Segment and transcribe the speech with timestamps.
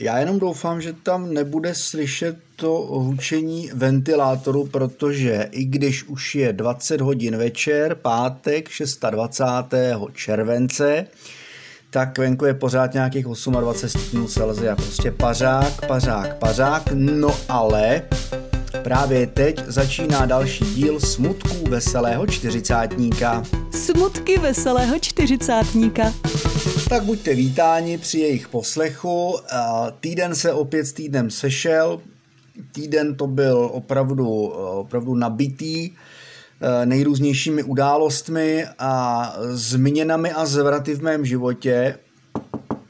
[0.00, 6.52] Já jenom doufám, že tam nebude slyšet to hučení ventilátoru, protože i když už je
[6.52, 8.68] 20 hodin večer, pátek
[9.10, 10.14] 26.
[10.14, 11.06] července,
[11.90, 14.76] tak venku je pořád nějakých 28 stupňů Celsia.
[14.76, 16.82] Prostě pařák, pařák, pařák.
[16.94, 18.02] No ale
[18.82, 23.42] právě teď začíná další díl Smutků veselého čtyřicátníka.
[23.70, 26.12] Smutky veselého čtyřicátníka.
[26.88, 29.38] Tak buďte vítáni při jejich poslechu.
[30.00, 32.00] Týden se opět s týdnem sešel.
[32.72, 35.90] Týden to byl opravdu, opravdu nabitý
[36.84, 41.98] nejrůznějšími událostmi a změnami a zvraty v mém životě.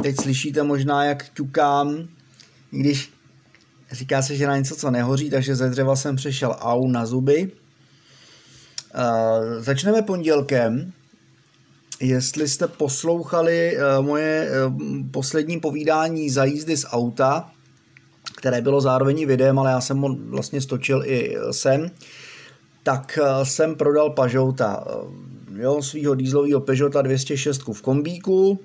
[0.02, 2.08] Teď slyšíte možná, jak ťukám,
[2.70, 3.12] když
[3.92, 7.50] říká se, že na něco, co nehoří, takže ze dřeva jsem přešel au na zuby.
[9.58, 10.92] Začneme pondělkem,
[12.00, 14.72] Jestli jste poslouchali eh, moje eh,
[15.10, 17.50] poslední povídání za jízdy z auta,
[18.36, 21.90] které bylo zároveň videem, ale já jsem ho vlastně stočil i sem,
[22.82, 24.84] tak eh, jsem prodal Pažouta,
[25.56, 28.60] jo, svýho dýzlového Peugeota 206 v kombíku.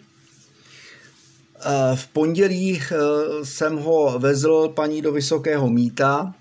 [1.96, 2.82] V pondělí
[3.44, 6.34] jsem ho vezl paní do Vysokého míta.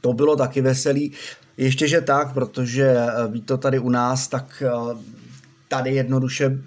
[0.00, 1.12] To bylo taky veselý.
[1.56, 2.96] Ještě, že tak, protože
[3.28, 4.62] ví to tady u nás, tak
[5.72, 6.58] tady jednoduše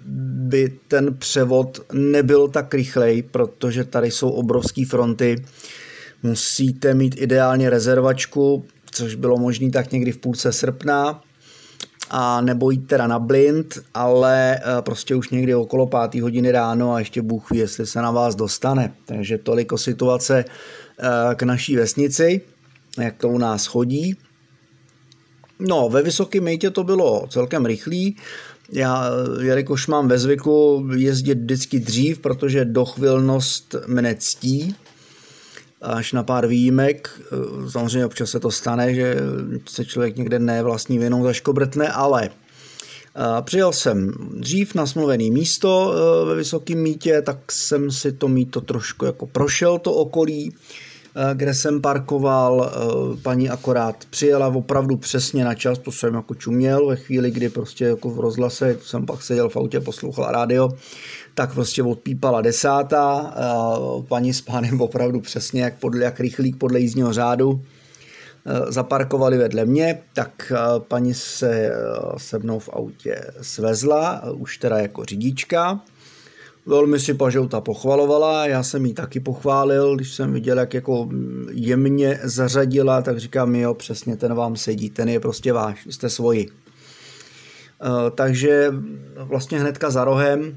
[0.50, 5.44] by ten převod nebyl tak rychlej, protože tady jsou obrovské fronty.
[6.22, 11.22] Musíte mít ideálně rezervačku, což bylo možné tak někdy v půlce srpna,
[12.10, 16.92] a nebo jít teda na blind, ale eh, prostě už někdy okolo páté hodiny ráno
[16.92, 18.94] a ještě Bůh ví, jestli se na vás dostane.
[19.04, 22.40] Takže toliko situace eh, k naší vesnici,
[22.98, 24.16] jak to u nás chodí.
[25.58, 28.16] No, ve Vysokém mejtě to bylo celkem rychlý,
[28.72, 34.74] já, jelikož mám ve zvyku jezdit vždycky dřív, protože dochvilnost mne ctí,
[35.82, 37.22] až na pár výjimek.
[37.68, 39.16] Samozřejmě občas se to stane, že
[39.68, 42.30] se člověk někde ne vlastní vinou zaškobrtne, ale
[43.40, 45.94] Přijel jsem dřív na smluvený místo
[46.26, 50.54] ve Vysokém mítě, tak jsem si to míto trošku jako prošel to okolí,
[51.34, 56.86] kde jsem parkoval, eh, paní akorát přijela opravdu přesně na čas, to jsem jako čuměl.
[56.86, 60.68] Ve chvíli, kdy prostě jako v rozhlase jsem pak seděl v autě, poslouchal rádio,
[61.34, 66.80] tak prostě odpípala desátá, eh, paní s pánem opravdu přesně jak, podle, jak rychlík podle
[66.80, 67.62] jízdního řádu,
[68.68, 71.70] zaparkovali vedle mě, tak paní se
[72.16, 75.80] se mnou v autě svezla, už teda jako řidička,
[76.68, 81.08] Velmi si Pažouta pochvalovala, já jsem jí taky pochválil, když jsem viděl, jak jako
[81.50, 86.48] jemně zařadila, tak říkám, jo, přesně ten vám sedí, ten je prostě váš, jste svoji.
[86.48, 88.74] Eh, takže
[89.16, 90.56] vlastně hnedka za rohem,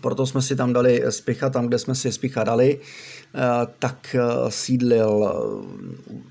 [0.00, 2.80] proto jsme si tam dali spicha, tam, kde jsme si spicha dali,
[3.34, 3.40] eh,
[3.78, 5.32] tak eh, sídlil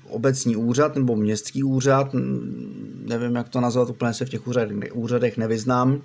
[0.08, 2.06] obecní úřad nebo městský úřad,
[3.04, 4.40] nevím, jak to nazvat, úplně se v těch
[4.94, 6.02] úřadech nevyznám,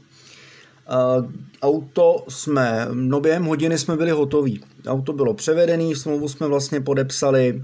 [1.61, 4.61] Auto jsme, no během hodiny jsme byli hotoví.
[4.87, 7.61] Auto bylo převedené, smlouvu jsme vlastně podepsali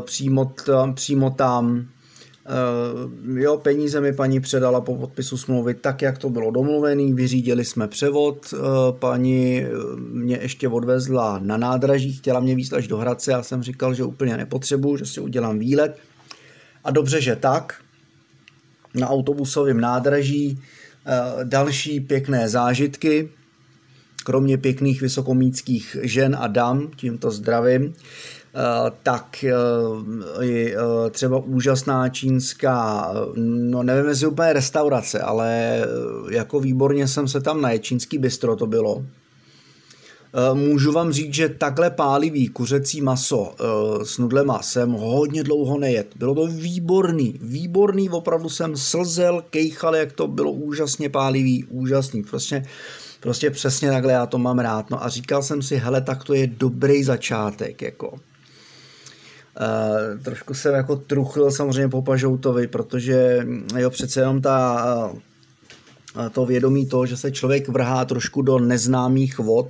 [0.00, 1.86] přímo, tam, přímo tam.
[3.34, 7.88] Jo, peníze mi paní předala po podpisu smlouvy tak, jak to bylo domluvený, vyřídili jsme
[7.88, 8.54] převod,
[8.90, 9.66] paní
[9.98, 14.04] mě ještě odvezla na nádraží, chtěla mě víc až do Hradce, já jsem říkal, že
[14.04, 15.98] úplně nepotřebuji, že si udělám výlet.
[16.84, 17.74] A dobře, že tak.
[18.94, 20.75] Na autobusovém nádraží Eh,
[21.44, 23.28] další pěkné zážitky,
[24.24, 29.44] kromě pěkných vysokomíckých žen a dam, tímto zdravím, eh, tak
[30.40, 35.80] je eh, třeba úžasná čínská, no nevím, jestli úplně restaurace, ale
[36.30, 39.25] jako výborně jsem se tam na čínský bistro to bylo, Eh,
[40.54, 46.06] můžu vám říct, že takhle pálivý kuřecí maso eh, s nudlema jsem hodně dlouho nejet.
[46.16, 52.22] Bylo to výborný, výborný, opravdu jsem slzel, kejchal, jak to bylo úžasně pálivý, úžasný.
[52.22, 52.66] Prostě,
[53.20, 54.90] prostě přesně takhle já to mám rád.
[54.90, 58.10] No a říkal jsem si, hele, tak to je dobrý začátek, jako.
[59.60, 63.46] Uh, trošku jsem jako truchlil samozřejmě po Pažoutovi, protože
[63.76, 64.84] jo, přece jenom ta,
[66.16, 69.68] uh, to vědomí to, že se člověk vrhá trošku do neznámých vod,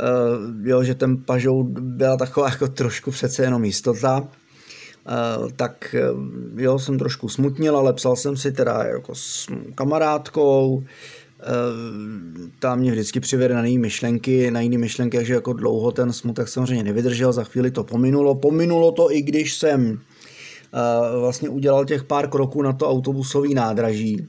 [0.00, 6.60] uh, jo, že ten pažou byla taková jako trošku přece jenom jistota, uh, tak uh,
[6.60, 10.84] jo, jsem trošku smutnil, ale psal jsem si teda jako s kamarádkou,
[12.58, 16.48] ta mě vždycky přivede na jiné myšlenky, na jiné myšlenky, že jako dlouho ten smutek
[16.48, 18.34] samozřejmě nevydržel, za chvíli to pominulo.
[18.34, 20.00] Pominulo to i když jsem
[21.20, 24.28] vlastně udělal těch pár kroků na to autobusový nádraží,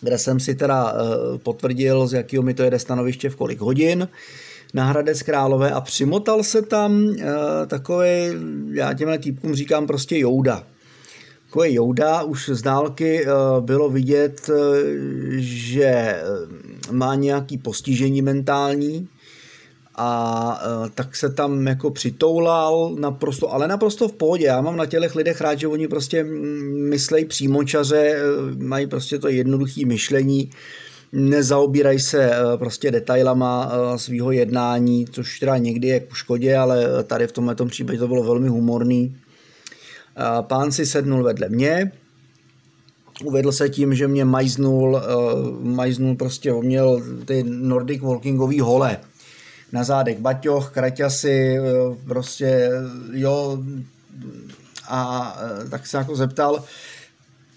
[0.00, 4.08] kde jsem si teda eh, potvrdil, z jakého mi to jede stanoviště v kolik hodin.
[4.74, 7.16] na Hradec Králové a přimotal se tam uh,
[7.66, 8.08] takový,
[8.72, 10.62] já těmhle týpkům říkám prostě Jouda.
[11.46, 14.50] Takový Jouda, už z dálky uh, bylo vidět,
[15.36, 16.22] že
[16.90, 19.08] má nějaký postižení mentální,
[19.96, 24.44] a uh, tak se tam jako přitoulal naprosto, ale naprosto v pohodě.
[24.44, 26.24] Já mám na tělech lidech rád, že oni prostě
[26.88, 28.16] myslejí přímočaře,
[28.58, 30.50] mají prostě to jednoduché myšlení,
[31.12, 37.26] nezaobírají se uh, prostě detailama svého jednání, což teda někdy je k škodě, ale tady
[37.26, 39.16] v tomhle případě to bylo velmi humorný.
[40.40, 41.92] Pán si sednul vedle mě,
[43.24, 45.00] uvedl se tím, že mě majznul,
[45.60, 48.98] majznul prostě, měl ty Nordic Walkingový hole,
[49.72, 51.62] na zádech baťoch, kraťasy, eh,
[52.04, 52.70] prostě
[53.12, 53.58] jo,
[54.88, 56.64] a eh, tak se jako zeptal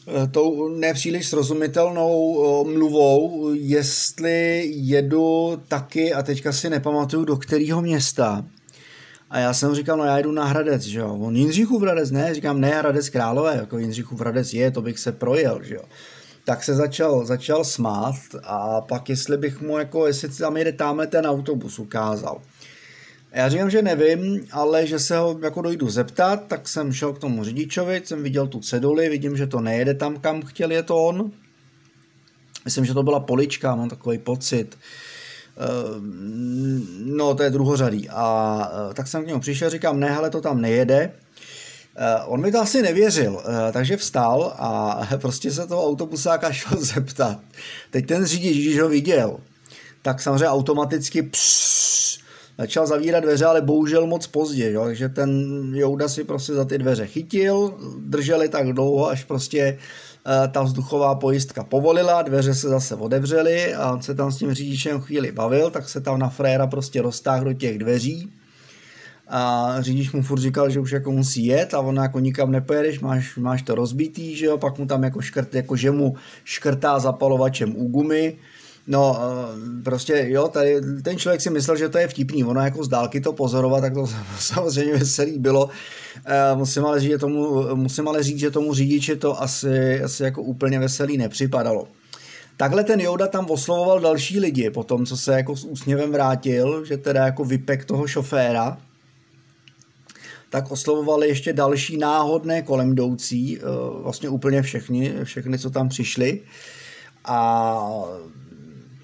[0.08, 8.46] eh, tou nepříliš srozumitelnou mluvou, jestli jedu taky, a teďka si nepamatuju, do kterého města.
[9.30, 11.18] A já jsem říkal, no já jdu na Hradec, že jo.
[11.22, 12.34] On Jindřichův Hradec, ne?
[12.34, 15.82] Říkám, ne, Hradec Králové, jako Jindřichův Hradec je, to bych se projel, že jo
[16.50, 21.08] tak se začal, začal smát a pak jestli bych mu jako, jestli tam jede tamhle
[21.08, 22.42] ten autobus ukázal.
[23.32, 27.20] Já říkám, že nevím, ale že se ho jako dojdu zeptat, tak jsem šel k
[27.20, 30.98] tomu řidičovi, jsem viděl tu ceduli, vidím, že to nejede tam, kam chtěl je to
[30.98, 31.32] on.
[32.66, 34.78] Myslím, že to byla polička, mám takový pocit.
[35.58, 38.10] Ehm, no, to je druhořadý.
[38.10, 41.12] A eh, tak jsem k němu přišel, říkám, ne, hele, to tam nejede.
[42.02, 46.78] Eh, on mi to asi nevěřil, eh, takže vstal a prostě se toho autobusáka šel
[46.82, 47.40] zeptat.
[47.92, 49.38] Teď ten řidič, když ho viděl,
[50.02, 52.20] tak samozřejmě automaticky pss,
[52.58, 54.86] začal zavírat dveře, ale bohužel moc pozdě, jo?
[54.86, 55.32] takže ten
[55.76, 59.78] Jouda si prostě za ty dveře chytil, drželi tak dlouho, až prostě
[60.52, 65.02] ta vzduchová pojistka povolila, dveře se zase otevřely a on se tam s tím řidičem
[65.02, 68.32] chvíli bavil, tak se tam na fréra prostě roztáhl do těch dveří
[69.30, 73.00] a řidič mu furt říkal, že už jako musí jet a on jako nikam nepojedeš,
[73.00, 77.00] máš, máš to rozbitý, že jo, pak mu tam jako škrt, jako že mu škrtá
[77.00, 78.38] zapalovačem u gumy,
[78.90, 79.20] No,
[79.84, 83.22] prostě jo, tady ten člověk si myslel, že to je vtipný, ono jako z dálky
[83.22, 84.08] to pozorovat, tak to
[84.40, 85.70] samozřejmě veselý bylo.
[86.56, 90.42] Musím ale říct, že tomu, musím ale říct, že tomu řidiči to asi, asi jako
[90.42, 91.88] úplně veselý nepřipadalo.
[92.58, 96.86] Takhle ten Jouda tam oslovoval další lidi, po tom, co se jako s úsměvem vrátil,
[96.86, 98.78] že teda jako vypek toho šoféra,
[100.50, 103.62] tak oslovovali ještě další náhodné kolem jdoucí, eh,
[104.04, 106.42] vlastně úplně všechny, všechny, co tam přišli.
[107.26, 107.80] A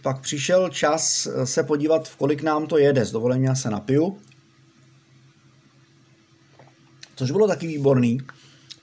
[0.01, 3.05] pak přišel čas se podívat, v kolik nám to jede.
[3.05, 4.17] S dovolením já se napiju.
[7.15, 8.17] Což bylo taky výborný,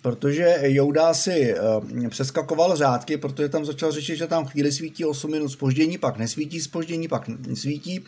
[0.02, 5.30] protože Jouda si eh, přeskakoval řádky, protože tam začal řešit, že tam chvíli svítí 8
[5.30, 8.04] minut spoždění, pak nesvítí spoždění, pak svítí.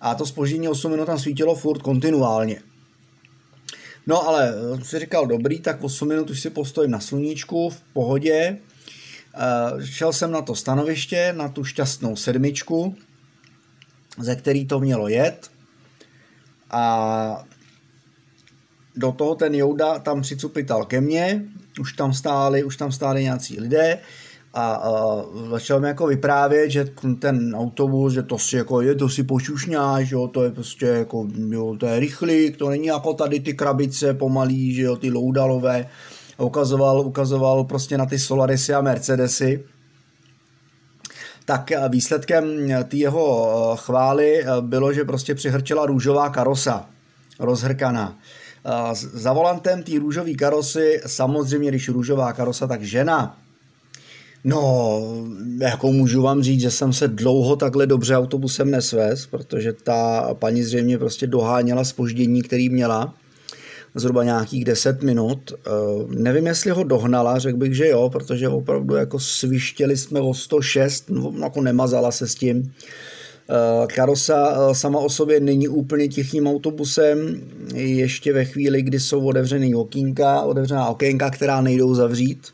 [0.00, 2.62] A to spoždění 8 minut tam svítilo furt kontinuálně.
[4.10, 7.82] No ale eh, si říkal, dobrý, tak 8 minut už si postojím na sluníčku, v
[7.92, 8.58] pohodě.
[9.34, 12.96] Eh, šel jsem na to stanoviště, na tu šťastnou sedmičku,
[14.18, 15.50] ze který to mělo jet.
[16.70, 17.44] A
[18.96, 21.44] do toho ten Jouda tam přicupital ke mně,
[21.80, 23.98] už tam stáli, už tam stáli nějací lidé
[24.54, 26.84] a, a začal mi jako vyprávět, že
[27.18, 30.86] ten autobus, že to si jako je, to si pošušňá, že jo, to je prostě
[30.86, 35.10] jako, jo, to je rychlík, to není jako tady ty krabice pomalý, že jo, ty
[35.10, 35.86] loudalové.
[36.38, 39.64] A ukazoval, ukazoval prostě na ty Solarisy a Mercedesy.
[41.44, 42.44] Tak výsledkem
[42.88, 46.86] té jeho eh, chvály eh, bylo, že prostě přihrčela růžová karosa,
[47.38, 48.18] rozhrkaná.
[48.92, 53.36] Za volantem té růžové karosy, samozřejmě, když růžová karosa, tak žena
[54.44, 55.02] No,
[55.60, 60.62] jako můžu vám říct, že jsem se dlouho takhle dobře autobusem nesvez, protože ta paní
[60.62, 63.14] zřejmě prostě doháněla spoždění, který měla
[63.94, 65.52] zhruba nějakých 10 minut.
[65.52, 65.70] Eh,
[66.08, 71.10] nevím, jestli ho dohnala, řekl bych, že jo, protože opravdu jako svištěli jsme o 106,
[71.10, 72.72] no, jako nemazala se s tím.
[73.50, 77.40] Eh, Karosa eh, sama o sobě není úplně tichým autobusem,
[77.74, 82.48] ještě ve chvíli, kdy jsou otevřený okýnka, otevřená okénka, která nejdou zavřít,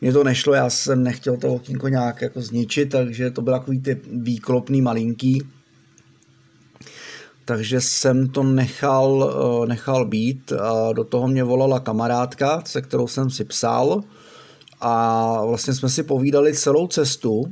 [0.00, 3.80] mně to nešlo, já jsem nechtěl to okýnko nějak jako zničit, takže to byl takový
[3.80, 5.42] ty výklopný malinký.
[7.44, 13.06] Takže jsem to nechal, eh, nechal být a do toho mě volala kamarádka, se kterou
[13.06, 14.00] jsem si psal
[14.80, 17.44] a vlastně jsme si povídali celou cestu,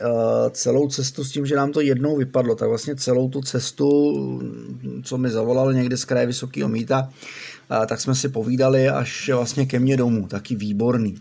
[0.00, 3.90] eh, celou cestu s tím, že nám to jednou vypadlo, tak vlastně celou tu cestu,
[5.04, 7.08] co mi zavolal někde z kraje Vysokého míta,
[7.86, 11.16] tak jsme si povídali až vlastně ke mně domů, taky výborný.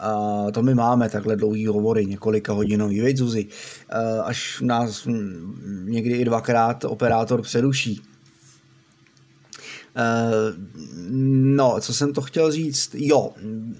[0.00, 3.46] A to my máme takhle dlouhý hovory, několika hodinový, veď Zuzi,
[4.24, 5.08] až nás
[5.84, 8.02] někdy i dvakrát operátor přeruší.
[11.56, 12.90] No, co jsem to chtěl říct?
[12.94, 13.30] Jo,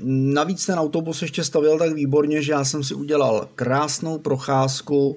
[0.05, 5.17] navíc ten autobus ještě stavil tak výborně, že já jsem si udělal krásnou procházku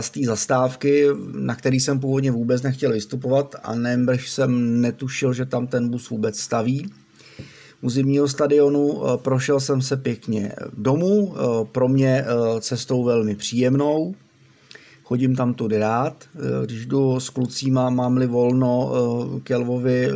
[0.00, 5.46] z té zastávky, na který jsem původně vůbec nechtěl vystupovat a nembrž jsem netušil, že
[5.46, 6.92] tam ten bus vůbec staví
[7.82, 9.02] u zimního stadionu.
[9.04, 14.14] Eh, prošel jsem se pěkně domů, eh, pro mě eh, cestou velmi příjemnou.
[15.04, 16.24] Chodím tam tudy rád,
[16.64, 18.92] když jdu s klucíma, mám-li volno
[19.42, 20.08] k Lvovi,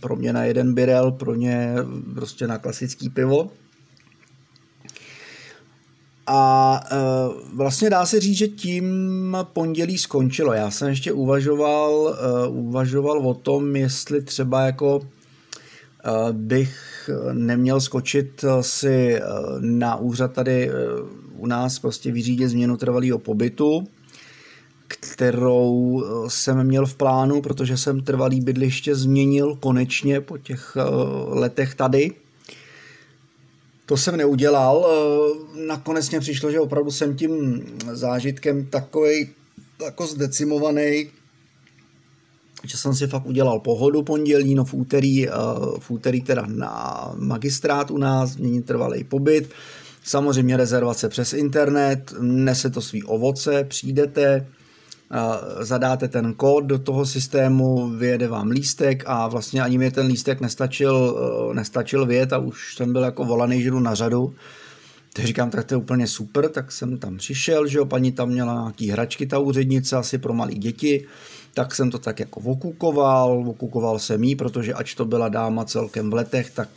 [0.00, 1.74] pro mě na jeden birel, pro ně
[2.14, 3.50] prostě na klasický pivo.
[6.26, 6.80] A
[7.54, 10.52] vlastně dá se říct, že tím pondělí skončilo.
[10.52, 15.00] Já jsem ještě uvažoval, uvažoval o tom, jestli třeba jako
[16.32, 19.22] bych neměl skočit si eh,
[19.60, 20.72] na úřad tady eh,
[21.36, 23.88] u nás prostě vyřídit změnu trvalého pobytu,
[24.88, 30.76] kterou eh, jsem měl v plánu, protože jsem trvalý bydliště změnil konečně po těch
[31.28, 32.12] letech tady.
[33.86, 34.86] To jsem neudělal.
[35.66, 39.28] Nakonec mě přišlo, že opravdu jsem tím zážitkem takový
[39.84, 41.10] jako zdecimovaný,
[42.64, 45.32] že jsem si fakt udělal pohodu pondělí, no v úterý, eh,
[45.78, 49.50] v úterý teda na magistrát u nás, mění trvalý pobyt,
[50.04, 57.06] samozřejmě rezervace přes internet, nese to svý ovoce, přijdete, eh, zadáte ten kód do toho
[57.06, 61.16] systému, vyjede vám lístek a vlastně ani mi ten lístek nestačil,
[61.50, 64.34] eh, nestačil vyjet a už jsem byl jako volaný, že jdu na řadu.
[65.12, 68.28] Tak říkám, tak to je úplně super, tak jsem tam přišel, že jo, paní tam
[68.28, 71.06] měla nějaký hračky, ta úřednice, asi pro malé děti,
[71.54, 76.10] tak jsem to tak jako okukoval, okukoval jsem jí, protože ač to byla dáma celkem
[76.10, 76.68] v letech, tak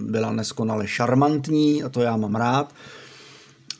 [0.00, 2.72] byla neskonale šarmantní a to já mám rád.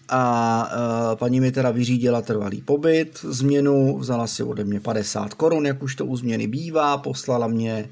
[0.08, 0.72] A
[1.12, 5.82] e, paní mi teda vyřídila trvalý pobyt, změnu, vzala si ode mě 50 korun, jak
[5.82, 7.88] už to u změny bývá, poslala mě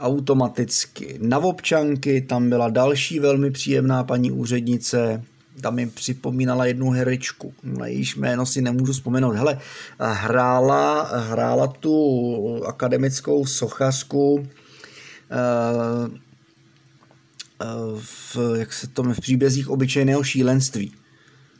[0.00, 5.22] automaticky na občanky, tam byla další velmi příjemná paní úřednice,
[5.60, 9.32] tam mi připomínala jednu herečku, na jejíž jméno si nemůžu vzpomenout.
[9.32, 9.58] Hele,
[9.98, 14.48] hrála, hrála tu akademickou sochařku
[15.30, 16.18] eh,
[17.62, 17.66] eh,
[18.00, 20.92] v, jak se to v příbězích obyčejného šílenství.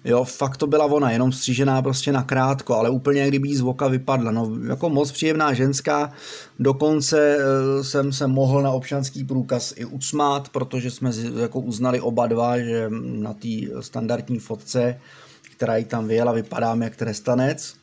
[0.07, 3.61] Jo, fakt to byla ona, jenom střížená prostě na krátko, ale úplně kdyby jí z
[3.61, 4.31] voka vypadla.
[4.31, 6.13] No, jako moc příjemná ženská,
[6.59, 11.11] dokonce e, jsem se mohl na občanský průkaz i usmát, protože jsme
[11.41, 13.49] jako uznali oba dva, že na té
[13.81, 15.01] standardní fotce,
[15.53, 17.75] která jí tam vyjela, vypadám jak trestanec.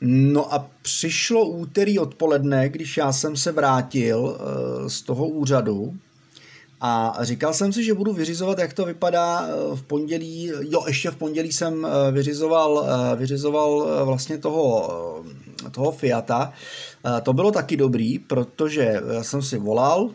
[0.00, 5.94] No a přišlo úterý odpoledne, když já jsem se vrátil e, z toho úřadu,
[6.86, 10.50] a říkal jsem si, že budu vyřizovat, jak to vypadá eh, v pondělí.
[10.60, 15.24] Jo, ještě v pondělí jsem eh, vyřizoval, eh, vyřizoval vlastně toho,
[15.70, 16.52] toho Fiata.
[17.22, 20.10] To bylo taky dobrý, protože jsem si volal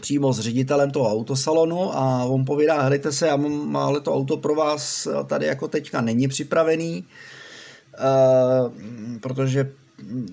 [0.00, 4.36] přímo s ředitelem toho autosalonu a on povídá, hlejte se, já mám, ale to auto
[4.36, 7.04] pro vás tady jako teďka není připravený,
[9.20, 9.72] protože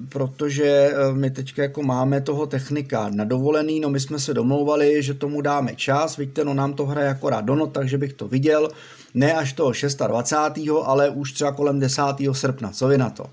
[0.10, 5.04] protože eh, my teď jako máme toho technika na dovolený, no my jsme se domlouvali,
[5.04, 8.28] že tomu dáme čas, vidíte, no nám to hraje akorát do not, takže bych to
[8.28, 8.70] viděl,
[9.14, 9.72] ne až toho
[10.08, 10.70] 26.
[10.84, 12.02] ale už třeba kolem 10.
[12.32, 13.26] srpna, co vy na to?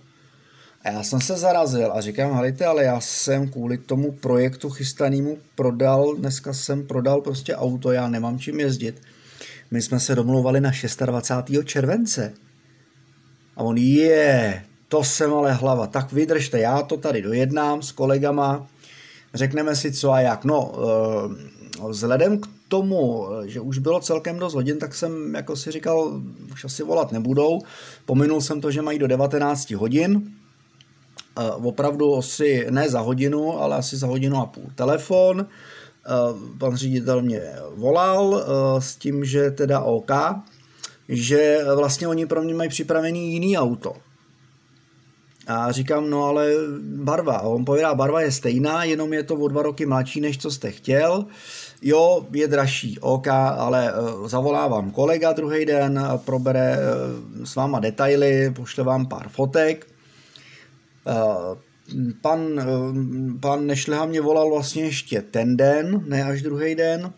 [0.84, 5.38] A já jsem se zarazil a říkám, halite, ale já jsem kvůli tomu projektu chystanému
[5.54, 9.02] prodal, dneska jsem prodal prostě auto, já nemám čím jezdit.
[9.70, 10.70] My jsme se domlouvali na
[11.06, 11.64] 26.
[11.64, 12.32] července.
[13.56, 14.64] A on je,
[14.94, 15.86] to jsem ale hlava.
[15.86, 18.66] Tak vydržte, já to tady dojednám s kolegama,
[19.34, 20.44] řekneme si co a jak.
[20.44, 25.70] No, eh, vzhledem k tomu, že už bylo celkem dost hodin, tak jsem jako si
[25.70, 26.20] říkal,
[26.52, 27.60] už asi volat nebudou.
[28.06, 30.22] Pominul jsem to, že mají do 19 hodin.
[31.38, 34.70] Eh, opravdu asi ne za hodinu, ale asi za hodinu a půl.
[34.74, 36.10] Telefon, eh,
[36.58, 37.42] pan ředitel mě
[37.74, 38.44] volal
[38.78, 40.10] s tím, že teda OK,
[41.08, 44.03] že vlastně oni pro mě mají připravený jiný auto.
[45.46, 47.36] A říkám, no ale barva.
[47.36, 50.50] A on povídá, barva je stejná, jenom je to o dva roky mladší, než co
[50.50, 51.26] jste chtěl.
[51.82, 57.80] Jo, je dražší, OK, ale uh, zavolá vám kolega druhý den, probere uh, s váma
[57.80, 59.86] detaily, pošle vám pár fotek.
[62.20, 62.40] Pan,
[63.40, 67.12] pan Nešleha mě volal vlastně ještě ten den, ne až druhý den.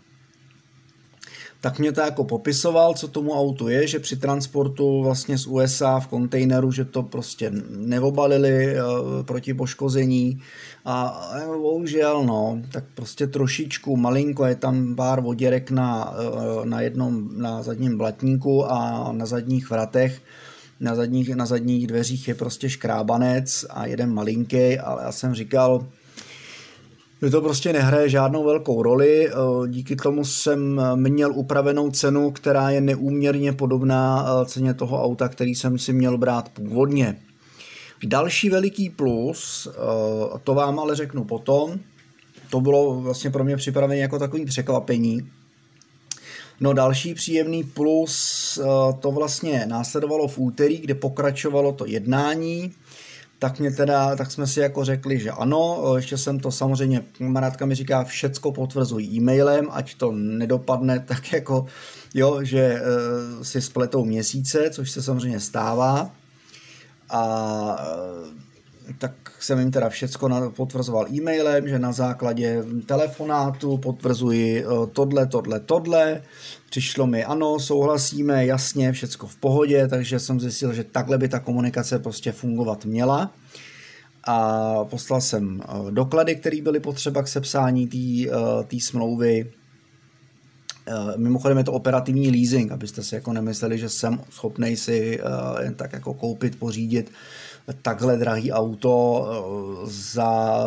[1.60, 6.00] Tak mě to jako popisoval, co tomu autu je, že při transportu vlastně z USA
[6.00, 8.82] v kontejneru, že to prostě neobalili e,
[9.22, 10.40] proti poškození.
[10.84, 11.22] A
[11.62, 16.14] bohužel no, tak prostě trošičku malinko je tam pár voděrek na,
[16.62, 20.22] e, na jednom, na zadním blatníku a na zadních vratech,
[20.80, 25.86] na zadních, na zadních dveřích je prostě škrábanec a jeden malinký, ale já jsem říkal,
[27.26, 29.28] že to prostě nehraje žádnou velkou roli.
[29.28, 29.32] Eh,
[29.68, 35.54] díky tomu jsem měl upravenou cenu, která je neúměrně podobná eh, ceně toho auta, který
[35.54, 37.18] jsem si měl brát původně.
[38.06, 41.78] Další veliký plus, eh, to vám ale řeknu potom,
[42.50, 45.30] to bylo vlastně pro mě připravené jako takový překvapení.
[46.60, 48.58] No další příjemný plus,
[49.00, 52.72] to vlastně následovalo v úterý, kde pokračovalo to jednání
[53.38, 57.66] tak mě teda, tak jsme si jako řekli, že ano, ještě jsem to samozřejmě, kamarádka
[57.66, 61.66] mi říká, všecko potvrzují e-mailem, ať to nedopadne tak jako,
[62.14, 66.10] jo, že uh, si spletou měsíce, což se samozřejmě stává.
[67.10, 67.22] A
[68.20, 68.28] uh,
[68.98, 75.60] tak jsem jim teda všecko potvrzoval e-mailem, že na základě telefonátu potvrzuji uh, tohle, tohle,
[75.60, 76.22] tohle.
[76.76, 81.38] Přišlo mi ano, souhlasíme, jasně, všecko v pohodě, takže jsem zjistil, že takhle by ta
[81.38, 83.34] komunikace prostě fungovat měla.
[84.24, 88.30] A poslal jsem eh, doklady, které byly potřeba k sepsání té
[88.76, 89.52] eh, smlouvy.
[90.86, 95.20] Eh, mimochodem je to operativní leasing, abyste si jako nemysleli, že jsem schopný si
[95.62, 97.12] jen tak jako koupit, pořídit
[97.82, 100.60] takhle drahý auto eh, za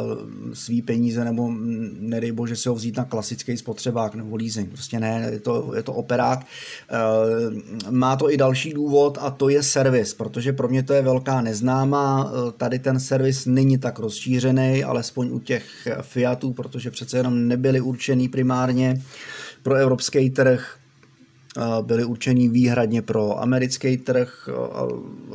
[0.54, 1.52] svý peníze nebo
[2.00, 4.70] nedej bože si ho vzít na klasický spotřebák nebo leasing.
[4.70, 6.46] Prostě ne, je to, je to operák.
[6.90, 11.02] Eh, má to i další důvod a to je servis, protože pro mě to je
[11.02, 12.32] velká neznámá.
[12.32, 17.82] Eh, tady ten servis není tak rozšířený, alespoň u těch Fiatů, protože přece jenom nebyly
[17.82, 19.02] určený primárně
[19.64, 20.79] pro evropský trh
[21.82, 24.50] byly určený výhradně pro americký trh,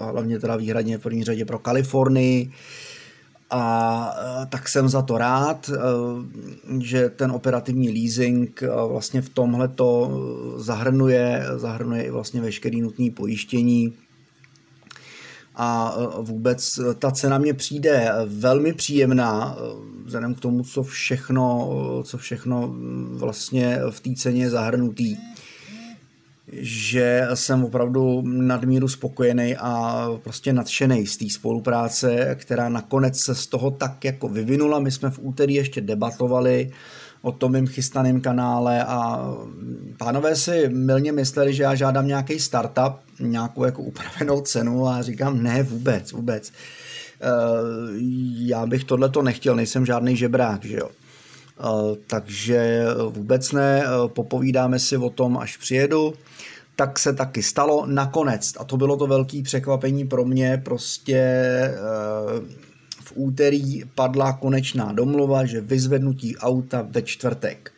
[0.01, 2.53] hlavně teda výhradně v první řadě pro Kalifornii.
[3.51, 4.15] A
[4.49, 5.71] tak jsem za to rád,
[6.81, 10.11] že ten operativní leasing vlastně v tomhle to
[10.57, 13.93] zahrnuje, zahrnuje i vlastně veškerý nutný pojištění,
[15.57, 19.57] a vůbec ta cena mě přijde velmi příjemná,
[20.05, 21.71] vzhledem k tomu, co všechno,
[22.05, 22.75] co všechno
[23.11, 25.17] vlastně v té ceně je zahrnutý
[26.61, 33.47] že jsem opravdu nadmíru spokojený a prostě nadšený z té spolupráce, která nakonec se z
[33.47, 34.79] toho tak jako vyvinula.
[34.79, 36.71] My jsme v úterý ještě debatovali
[37.23, 39.29] o tom mým chystaném kanále a
[39.97, 45.43] pánové si milně mysleli, že já žádám nějaký startup, nějakou jako upravenou cenu a říkám
[45.43, 46.53] ne, vůbec, vůbec.
[47.21, 47.27] Eh,
[48.39, 50.91] já bych tohle to nechtěl, nejsem žádný žebrák, že jo.
[51.61, 56.15] Eh, takže vůbec ne, eh, popovídáme si o tom, až přijedu
[56.77, 58.53] tak se taky stalo nakonec.
[58.59, 60.63] A to bylo to velké překvapení pro mě.
[60.65, 61.75] Prostě eh,
[63.05, 67.73] v úterý padla konečná domluva, že vyzvednutí auta ve čtvrtek.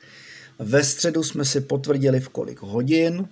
[0.59, 3.29] Ve středu jsme si potvrdili v kolik hodin.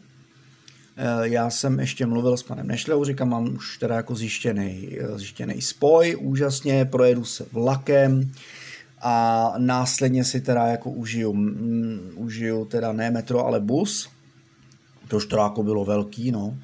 [0.96, 5.18] Eh, já jsem ještě mluvil s panem Nešlou, říkám, mám už teda jako zjištěný, eh,
[5.18, 8.32] zjištěný spoj, úžasně, projedu se vlakem
[9.06, 14.08] a následně si teda jako užiju, um, užiju teda ne metro, ale bus,
[15.08, 16.54] to už to jako bylo velký, no.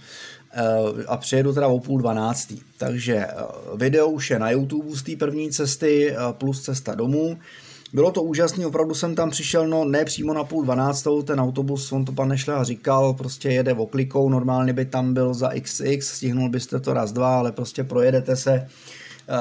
[0.53, 2.61] Eh, a přijedu teda o půl dvanáctý.
[2.79, 3.35] Takže eh,
[3.77, 7.39] video už je na YouTube z té první cesty eh, plus cesta domů.
[7.93, 11.93] Bylo to úžasné, opravdu jsem tam přišel, no ne přímo na půl dvanáctou, ten autobus,
[11.93, 16.49] on to pan Nešle říkal, prostě jede oklikou, normálně by tam byl za XX, stihnul
[16.49, 18.69] byste to raz, dva, ale prostě projedete se,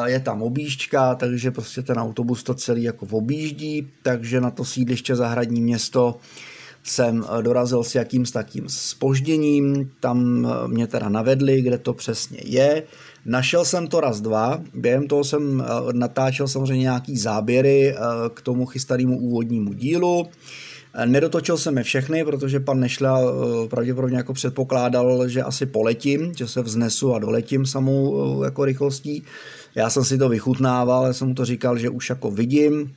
[0.06, 5.16] je tam objížďka, takže prostě ten autobus to celý jako objíždí, takže na to sídliště
[5.16, 6.20] Zahradní město
[6.84, 11.94] jsem eh, dorazil s jakým s takým spožděním, tam eh, mě teda navedli, kde to
[11.94, 12.84] přesně je.
[13.26, 17.96] Našel jsem to raz dva, během toho jsem eh, natáčel samozřejmě nějaký záběry
[18.34, 20.28] k tomu chystanému úvodnímu dílu.
[21.06, 23.22] Nedotočil jsem je všechny, protože pan Nešla
[23.70, 29.24] pravděpodobně jako předpokládal, že asi poletím, že se vznesu a doletím samou jako rychlostí.
[29.76, 32.96] Já jsem si to vychutnával, já jsem mu to říkal, že už jako vidím,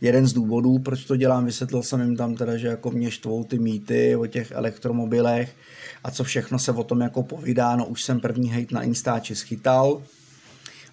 [0.02, 3.44] Jeden z důvodů, proč to dělám, vysvětlil jsem jim tam teda, že jako mě štvou
[3.44, 5.56] ty mýty o těch elektromobilech
[6.04, 7.76] a co všechno se o tom jako povídá.
[7.76, 10.02] No už jsem první hejt na Instači schytal,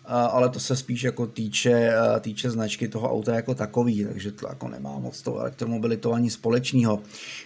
[0.09, 4.69] ale to se spíš jako týče, týče značky toho auta jako takový, takže to jako
[4.69, 7.01] nemá moc to elektromobilitou ani společného.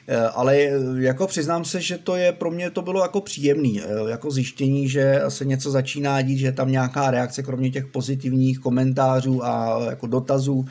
[0.09, 0.59] E, ale
[0.99, 4.89] jako přiznám se, že to je pro mě to bylo jako příjemný, e, jako zjištění,
[4.89, 9.81] že se něco začíná dít, že je tam nějaká reakce, kromě těch pozitivních komentářů a
[9.91, 10.67] jako dotazů,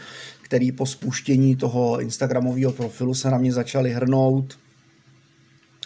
[0.51, 4.59] který po spuštění toho Instagramového profilu se na mě začaly hrnout,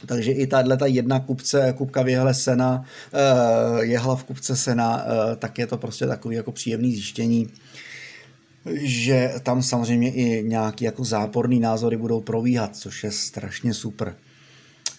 [0.06, 5.06] takže i tahle ta jedna kupce, kupka v jehle sena, eh, jehla v kupce sena,
[5.06, 7.50] eh, tak je to prostě takový jako příjemný zjištění
[8.76, 14.16] že tam samozřejmě i nějaký jako záporný názory budou províhat, což je strašně super.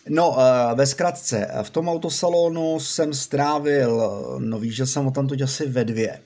[0.09, 5.29] No, eh, ve zkratce, v tom autosalonu jsem strávil, no víš, že jsem o tam
[5.45, 6.19] asi ve dvě.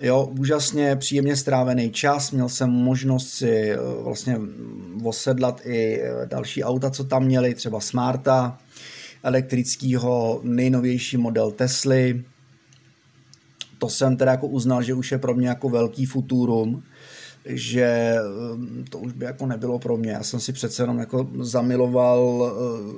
[0.00, 4.38] Jo, úžasně příjemně strávený čas, měl jsem možnost si eh, vlastně
[5.04, 8.58] osedlat i eh, další auta, co tam měli, třeba Smarta,
[9.22, 12.24] elektrického nejnovější model Tesly.
[13.78, 16.82] To jsem teda jako uznal, že už je pro mě jako velký futurum,
[17.44, 20.10] že eh, to už by jako nebylo pro mě.
[20.10, 22.52] Já jsem si přece jenom jako zamiloval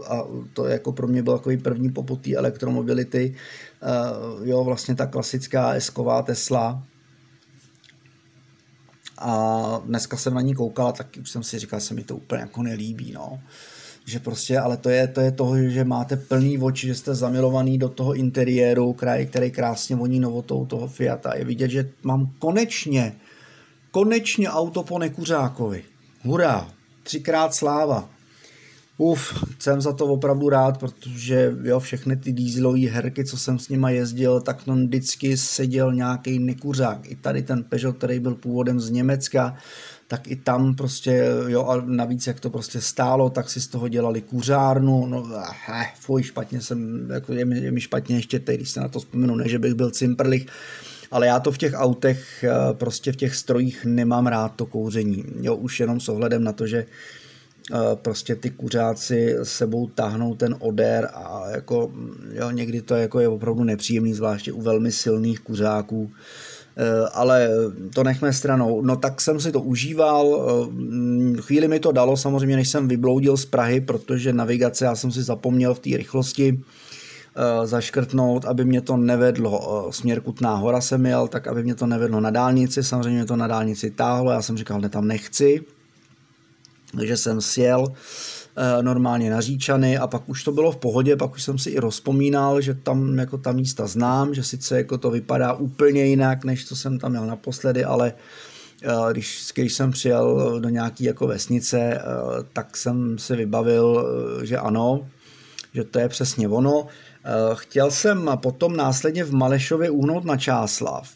[0.08, 3.34] a to jako pro mě byl takový první poput té elektromobility.
[4.42, 6.82] Jo, vlastně ta klasická esková Tesla,
[9.20, 12.16] a dneska jsem na ní koukala, tak už jsem si říkal, že se mi to
[12.16, 13.40] úplně jako nelíbí, no.
[14.04, 17.78] Že prostě, ale to je, to je toho, že máte plný oči, že jste zamilovaný
[17.78, 21.37] do toho interiéru, kraj, který krásně voní novotou toho Fiata.
[21.37, 23.12] Je vidět, že mám konečně,
[23.90, 25.85] konečně auto po nekuřákovi.
[26.24, 26.70] Hurá,
[27.02, 28.09] třikrát sláva.
[29.02, 33.68] Uf, jsem za to opravdu rád, protože jo, všechny ty dieselové herky, co jsem s
[33.68, 37.10] nima jezdil, tak tam vždycky seděl nějaký nekuřák.
[37.10, 39.56] I tady ten Peugeot, který byl původem z Německa,
[40.08, 43.88] tak i tam prostě, jo, a navíc jak to prostě stálo, tak si z toho
[43.88, 45.28] dělali kuřárnu, no,
[45.68, 48.88] eh, fuj, špatně jsem, jako je mi, je mi špatně ještě teď, když se na
[48.88, 50.46] to vzpomenu, ne, že bych byl cimprlich,
[51.10, 55.24] ale já to v těch autech, eh, prostě v těch strojích nemám rád to kouření,
[55.40, 56.86] jo, už jenom s ohledem na to, že
[57.94, 61.90] prostě ty kuřáci sebou táhnou ten odér a jako,
[62.33, 66.11] jo, někdy to jako je opravdu nepříjemný, zvláště u velmi silných kuřáků,
[66.76, 67.50] e, ale
[67.94, 68.83] to nechme stranou.
[68.83, 70.50] No tak jsem si to užíval,
[71.38, 75.12] e, chvíli mi to dalo samozřejmě, než jsem vybloudil z Prahy, protože navigace já jsem
[75.12, 76.61] si zapomněl v té rychlosti
[77.64, 82.20] zaškrtnout, aby mě to nevedlo směr Kutná hora jsem jel, tak aby mě to nevedlo
[82.20, 85.61] na dálnici, samozřejmě mě to na dálnici táhlo, já jsem říkal, ne tam nechci,
[86.96, 87.87] takže jsem sjel
[88.57, 91.70] eh, normálně na Říčany a pak už to bylo v pohodě, pak už jsem si
[91.70, 96.44] i rozpomínal, že tam jako ta místa znám, že sice jako to vypadá úplně jinak,
[96.44, 98.12] než co jsem tam měl naposledy, ale
[98.83, 102.00] eh, když, když jsem přijel do nějaký jako vesnice, eh,
[102.53, 104.07] tak jsem si vybavil,
[104.42, 105.09] že ano,
[105.74, 106.87] že to je přesně ono.
[107.55, 111.09] Chtěl jsem potom následně v Malešově uhnout na Čáslav,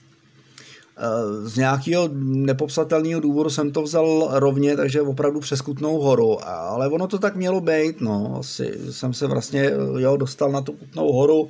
[1.44, 7.06] z nějakého nepopsatelného důvodu jsem to vzal rovně, takže opravdu přes Kutnou horu, ale ono
[7.06, 11.48] to tak mělo být, no, asi jsem se vlastně jo, dostal na tu Kutnou horu,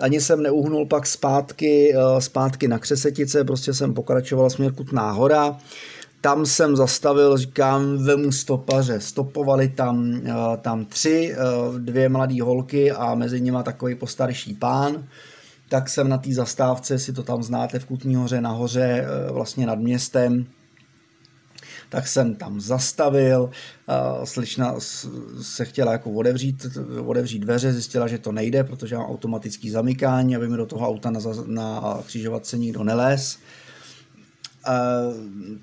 [0.00, 5.56] ani jsem neuhnul pak zpátky, eh, zpátky na Křesetice, prostě jsem pokračoval směr Kutná hora,
[6.20, 9.00] tam jsem zastavil, říkám, vemu stopaře.
[9.00, 11.34] Stopovali tam, eh, tam tři,
[11.78, 15.04] dvě mladé holky a mezi nimi takový postarší pán
[15.70, 19.66] tak jsem na té zastávce, si to tam znáte v Kutní hoře nahoře, eh, vlastně
[19.66, 20.46] nad městem,
[21.88, 23.50] tak jsem tam zastavil,
[24.24, 24.74] slyšna
[25.42, 26.66] se chtěla jako otevřít,
[27.06, 31.10] otevřít dveře, zjistila, že to nejde, protože mám automatický zamykání, aby mi do toho auta
[31.10, 33.38] na, na křižovatce nikdo nelez.
[34.68, 35.14] Uh,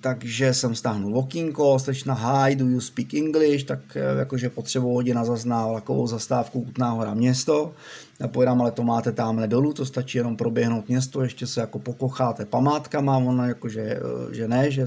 [0.02, 5.26] takže jsem stáhnul okýnko, slečna hi, do you speak English, tak uh, jakože potřebuji hodina
[5.26, 7.74] zazná vlakovou zastávku Kutná hora město.
[8.20, 11.80] Já pojedám, ale to máte tamhle dolů, to stačí jenom proběhnout město, ještě se jako
[11.80, 14.86] pokocháte památkama, ona jakože, uh, že ne, že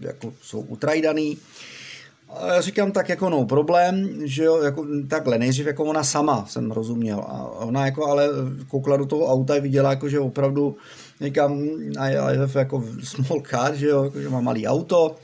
[0.00, 1.38] jako jsou utrajdaný.
[1.38, 1.85] A
[2.46, 6.70] já říkám tak jako no problém, že jo, jako takhle, nejdřív jako ona sama jsem
[6.70, 8.28] rozuměl a ona jako ale
[8.68, 10.76] koukla do toho auta a viděla jako, že opravdu
[11.20, 11.62] říkám,
[11.98, 15.16] I have jako small car, že jo, jako, že má malý auto,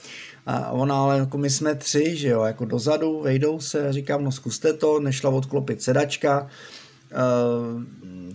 [0.47, 4.33] a ona, ale jako my jsme tři, že jo, jako dozadu, vejdou se, říkám, no
[4.33, 6.49] zkuste to, nešla odklopit sedačka,
[7.12, 7.83] uh,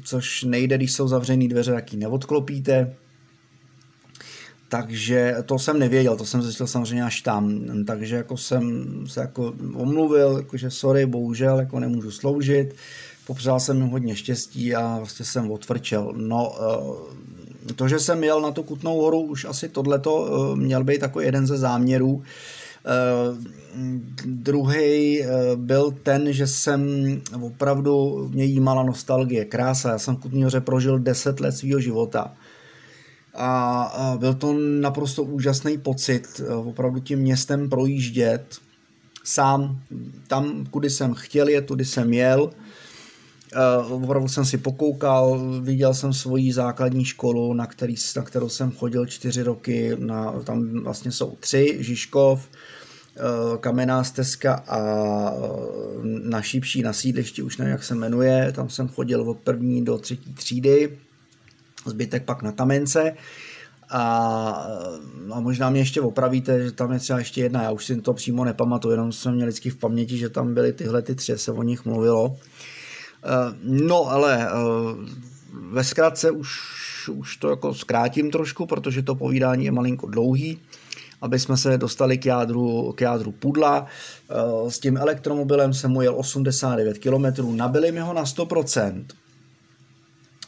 [0.03, 2.95] což nejde, když jsou zavřený dveře, tak ji neodklopíte.
[4.69, 9.53] Takže to jsem nevěděl, to jsem zjistil samozřejmě až tam, takže jako jsem se jako
[9.73, 12.75] omluvil, jakože sorry, bohužel, jako nemůžu sloužit,
[13.27, 16.13] popřál jsem mu hodně štěstí a vlastně jsem otvrčel.
[16.17, 16.51] No,
[17.65, 21.01] uh, to, že jsem jel na tu Kutnou horu, už asi tohleto eh, měl být
[21.01, 22.11] jako jeden ze záměrů.
[22.13, 22.23] Uh,
[24.25, 26.81] druhý uh, byl ten, že jsem
[27.41, 29.91] opravdu mě jímala nostalgie, krása.
[29.91, 32.33] Já jsem v Kutní hoře prožil 10 let svého života.
[33.37, 38.57] A, byl to naprosto úžasný pocit uh, opravdu tím městem projíždět.
[39.23, 39.79] Sám
[40.27, 42.49] tam, kudy jsem chtěl jet, tudy jsem jel.
[43.89, 48.71] Uh, opravdu jsem si pokoukal, viděl jsem svoji základní školu, na, který, na kterou jsem
[48.71, 54.79] chodil čtyři roky, na, tam vlastně jsou tři, Žižkov, uh, Kamenná stezka a
[56.03, 59.97] na Šípší na sídlišti, už nevím, jak se jmenuje, tam jsem chodil od první do
[59.97, 60.97] třetí třídy,
[61.85, 63.13] zbytek pak na Kamence.
[63.89, 64.01] A,
[65.31, 68.13] a možná mě ještě opravíte, že tam je třeba ještě jedna, já už si to
[68.13, 71.51] přímo nepamatuju, jenom jsem měl vždycky v paměti, že tam byly tyhle ty tři, se
[71.51, 72.37] o nich mluvilo.
[73.23, 74.51] Eh, no, ale eh,
[75.71, 76.49] ve zkratce už,
[77.09, 80.59] už to jako zkrátím trošku, protože to povídání je malinko dlouhý,
[81.21, 83.85] aby jsme se dostali k jádru, k jádru pudla.
[84.29, 89.05] Eh, s tím elektromobilem jsem mu jel 89 km, nabili mi ho na 100%.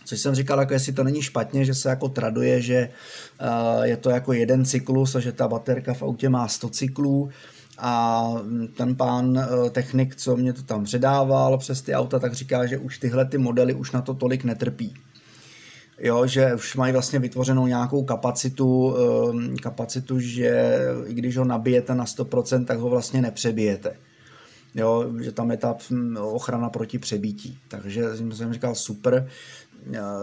[0.10, 2.90] Což jsem říkal, jako jestli to není špatně, že se jako traduje, že
[3.84, 7.30] je to jako jeden cyklus a že ta baterka v autě má 100 cyklů
[7.78, 8.26] a
[8.78, 12.78] ten pán eh, technik, co mě to tam předával přes ty auta, tak říká, že
[12.78, 14.94] už tyhle ty modely už na to tolik netrpí.
[16.00, 21.96] Jo, že už mají vlastně vytvořenou nějakou kapacitu, eh, kapacitu, že i když ho nabijete
[21.96, 23.96] na 100%, tak ho vlastně nepřebijete.
[24.76, 27.58] Jo, že tam je ta hm, ochrana proti přebítí.
[27.68, 29.28] Takže jsem říkal super,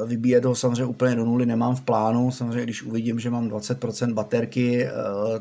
[0.07, 4.15] vybíjet ho samozřejmě úplně do nuly nemám v plánu, samozřejmě když uvidím, že mám 20%
[4.15, 4.91] baterky, eh,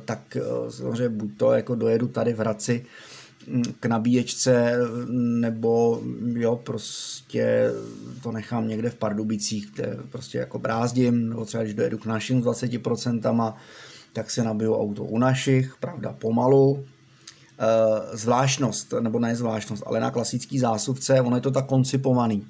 [0.06, 2.86] tak eh, samozřejmě buď to jako dojedu tady v Hradci
[3.48, 4.74] hm, k nabíječce,
[5.10, 6.02] nebo
[6.34, 7.72] jo, prostě
[8.24, 12.42] to nechám někde v Pardubicích, kde prostě jako brázdím, nebo třeba když dojedu k našim
[12.42, 13.54] 20%,
[14.14, 16.86] tak se nabiju auto u našich, pravda pomalu,
[17.60, 22.46] eh, zvláštnost, nebo ne zvláštnost, ale na klasický zásuvce, ono je to tak koncipovaný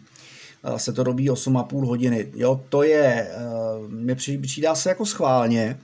[0.78, 2.32] se to robí 8,5 hodiny.
[2.36, 3.36] Jo, to je, eh,
[3.88, 5.80] mi přidá se jako schválně,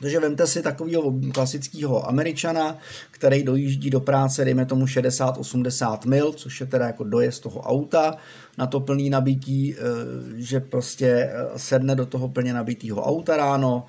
[0.00, 2.78] takže vemte si takového klasického američana,
[3.10, 8.16] který dojíždí do práce, dejme tomu 60-80 mil, což je teda jako dojezd toho auta
[8.58, 9.82] na to plný nabití, eh,
[10.34, 13.86] že prostě eh, sedne do toho plně nabitého auta ráno,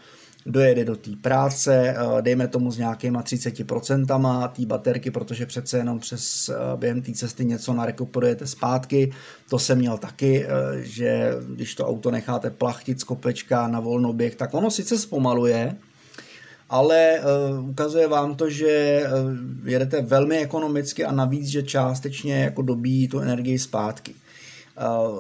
[0.50, 6.00] dojede do té práce, eh, dejme tomu s nějakýma 30% té baterky, protože přece jenom
[6.00, 9.12] přes eh, během té cesty něco narekuperujete zpátky.
[9.50, 10.50] To jsem měl taky, eh,
[10.82, 15.76] že když to auto necháte plachtit z kopečka na volnoběh, tak ono sice zpomaluje,
[16.70, 17.20] ale
[17.62, 19.04] ukazuje vám to, že
[19.66, 24.14] jedete velmi ekonomicky a navíc, že částečně jako dobíjí tu energii zpátky.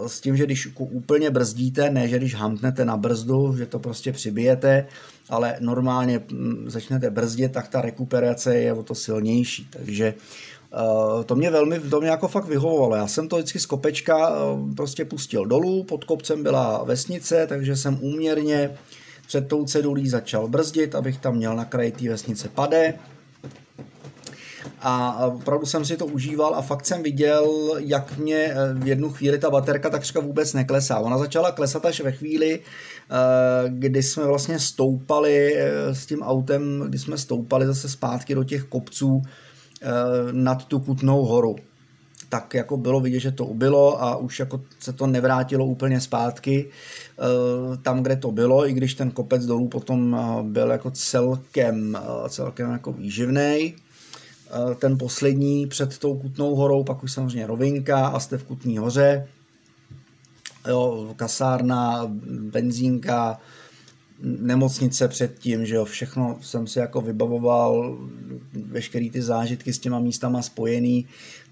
[0.07, 4.11] S tím, že když úplně brzdíte, ne, že když hamtnete na brzdu, že to prostě
[4.11, 4.85] přibijete,
[5.29, 9.67] ale normálně mm, začnete brzdit, tak ta rekuperace je o to silnější.
[9.69, 10.13] Takže
[10.73, 12.95] uh, to mě velmi, to mě jako fakt vyhovovalo.
[12.95, 17.75] Já jsem to vždycky z kopečka uh, prostě pustil dolů, pod kopcem byla vesnice, takže
[17.75, 18.71] jsem úměrně
[19.27, 22.93] před tou cedulí začal brzdit, abych tam měl na kraji té vesnice pade.
[24.81, 29.09] A opravdu jsem si to užíval a fakt jsem viděl, jak mě eh, v jednu
[29.09, 30.99] chvíli ta baterka takřka vůbec neklesá.
[30.99, 32.59] Ona začala klesat až ve chvíli,
[33.11, 38.43] Eh, kdy jsme vlastně stoupali eh, s tím autem, kdy jsme stoupali zase zpátky do
[38.43, 39.21] těch kopců
[40.31, 41.55] nad tu Kutnou horu.
[42.29, 46.69] tak jako bylo vidět, že to ubylo a už jako se to nevrátilo úplně zpátky
[47.81, 51.97] tam, kde to bylo, i když ten kopec dolů potom byl jako celkem,
[52.29, 53.75] celkem jako výživný.
[54.79, 59.27] Ten poslední před tou Kutnou horou, pak už samozřejmě rovinka a jste v Kutní hoře.
[60.67, 63.39] Jo, kasárna, benzínka,
[64.21, 67.97] nemocnice předtím, že jo, všechno jsem si jako vybavoval,
[68.53, 71.07] veškerý ty zážitky s těma místama spojený,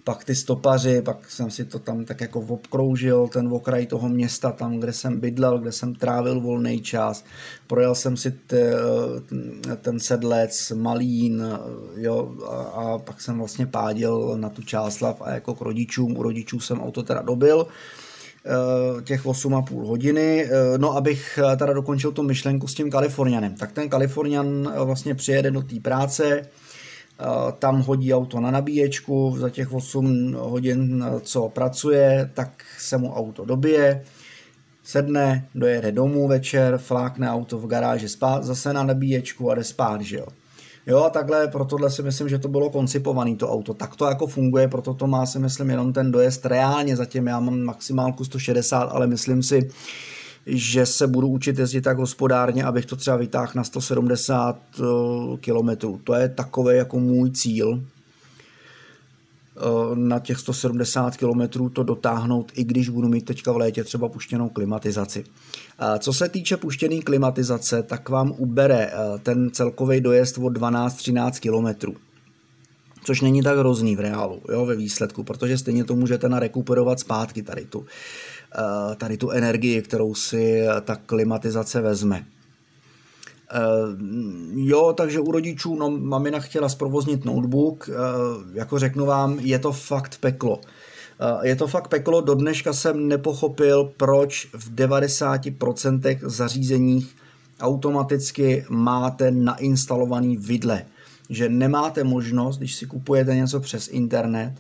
[0.08, 4.52] pak ty stopaři, pak jsem si to tam tak jako obkroužil, ten okraj toho města,
[4.52, 7.24] tam, kde jsem bydlel, kde jsem trávil volný čas.
[7.68, 8.74] Projel jsem si t,
[9.82, 11.44] ten sedlec, Malín,
[11.96, 16.24] jo, a, a pak jsem vlastně pádil na tu Čáslav a jako k rodičům, u
[16.24, 20.46] rodičů jsem auto teda dobil eh, těch 8,5 hodiny.
[20.46, 23.56] Eh, no, abych eh, teda dokončil tu myšlenku s tím Kalifornianem.
[23.56, 26.48] Tak ten Kalifornian vlastně přijede do té práce,
[27.60, 33.46] tam hodí auto na nabíječku, za těch 8 hodin, co pracuje, tak se mu auto
[33.46, 34.04] dobije,
[34.84, 40.02] sedne, dojede domů večer, flákne auto v garáži spát, zase na nabíječku a jde spát,
[40.02, 40.28] že jo.
[40.88, 43.74] Jo a takhle, pro tohle si myslím, že to bylo koncipované to auto.
[43.74, 47.40] Tak to jako funguje, proto to má si myslím jenom ten dojezd reálně, zatím já
[47.40, 49.70] mám maximálku 160, ale myslím si,
[50.48, 54.84] že se budu učit jezdit tak hospodárně, abych to třeba vytáhl na 170 eh,
[55.38, 55.98] km.
[56.04, 57.84] To je takový jako můj cíl,
[59.58, 59.62] eh,
[59.96, 64.50] na těch 170 km to dotáhnout, i když budu mít teďka v létě třeba puštěnou
[64.50, 65.24] klimatizaci.
[66.00, 71.94] Co se týče puštěné klimatizace, tak vám ubere eh, ten celkový dojezd o 12-13 km.
[73.04, 77.42] Což není tak hrozný v reálu, jo, ve výsledku, protože stejně to můžete narekuperovat zpátky
[77.42, 77.86] tady tu.
[77.86, 78.37] Eh,
[78.98, 82.26] tady tu energii, kterou si ta klimatizace vezme.
[83.52, 83.60] Eh,
[84.56, 87.94] jo, takže u rodičů, no, mamina chtěla zprovoznit notebook, eh,
[88.54, 90.62] jako řeknu vám, je to fakt peklo.
[91.42, 97.16] Je to fakt peklo, do dneška jsem nepochopil, proč v 90% zařízeních
[97.60, 100.86] automaticky máte nainstalovaný vidle.
[101.30, 104.54] Že nemáte možnost, když si kupujete něco přes internet,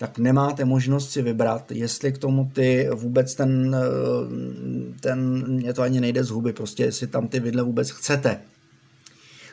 [0.00, 5.82] tak nemáte možnost si vybrat, jestli k tomu ty vůbec ten, eh, ten mě to
[5.82, 8.40] ani nejde z huby, prostě jestli tam ty vidle vůbec chcete.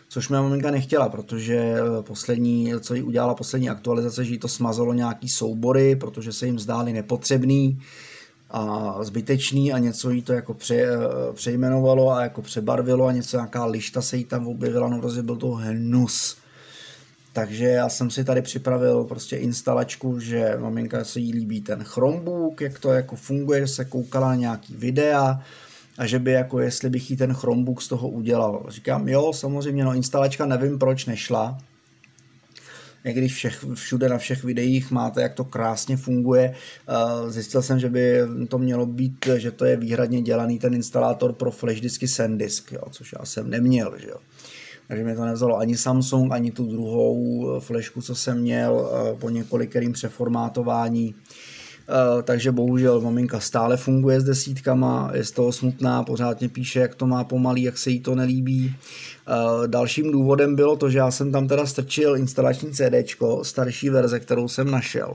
[0.10, 4.48] Což mě maminka nechtěla, protože eh, poslední, co jí udělala poslední aktualizace, že jí to
[4.48, 7.82] smazalo nějaký soubory, protože se jim zdály nepotřebný
[8.52, 10.98] a zbytečný a něco jí to jako pře, eh,
[11.34, 15.36] přejmenovalo a jako přebarvilo a něco, nějaká lišta se jí tam objevila, no prostě byl
[15.36, 16.38] to hnus.
[17.38, 22.62] Takže já jsem si tady připravil prostě instalačku, že maminka se jí líbí ten Chromebook,
[22.62, 25.41] jak to jako funguje, že se koukala na nějaký videa
[25.97, 28.65] a že by jako jestli bych jí ten Chromebook z toho udělal.
[28.69, 31.58] Říkám, jo, samozřejmě, no instalačka nevím, proč nešla,
[33.04, 36.56] i když všech, všude na všech videích máte, jak to krásně funguje.
[37.28, 41.52] Zjistil jsem, že by to mělo být, že to je výhradně dělaný ten instalátor pro
[41.52, 43.93] flash disky SanDisk, jo, což já jsem neměl.
[43.97, 44.17] Že jo.
[44.88, 49.15] Takže mi to nevzalo ani Samsung, ani tu druhou eh, flešku, co jsem měl eh,
[49.15, 51.15] po několikerým přeformátování.
[52.15, 56.80] Uh, takže bohužel maminka stále funguje s desítkama, je z toho smutná, pořád mě píše,
[56.80, 58.76] jak to má pomalý, jak se jí to nelíbí.
[59.67, 62.93] Dalším důvodem bylo to, že já jsem tam teda strčil instalační CD,
[63.41, 65.13] starší verze, kterou jsem našel.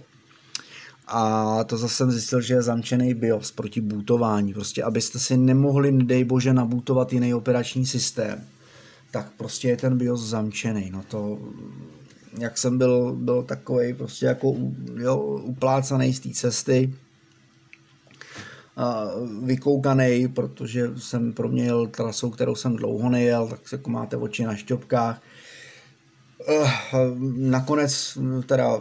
[1.06, 5.92] A to zase jsem zjistil, že je zamčený BIOS proti bootování, prostě abyste si nemohli,
[5.92, 8.44] nedej bože, nabootovat jiný operační systém
[9.12, 10.90] tak prostě je ten BIOS zamčený.
[10.90, 11.38] No to,
[12.38, 14.54] jak jsem byl, byl takový prostě jako
[14.96, 16.94] jo, uplácaný z té cesty,
[19.42, 24.56] vykoukaný, protože jsem proměnil trasou, kterou jsem dlouho nejel, tak se jako máte oči na
[24.56, 25.22] šťopkách.
[26.48, 26.70] Eh,
[27.36, 28.80] nakonec teda